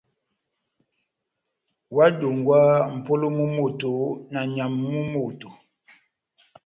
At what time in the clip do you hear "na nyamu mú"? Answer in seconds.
4.31-5.01